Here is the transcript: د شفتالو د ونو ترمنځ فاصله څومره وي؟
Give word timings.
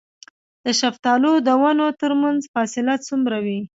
د 0.65 0.67
شفتالو 0.79 1.31
د 1.47 1.49
ونو 1.61 1.87
ترمنځ 2.01 2.41
فاصله 2.53 2.95
څومره 3.07 3.37
وي؟ 3.45 3.59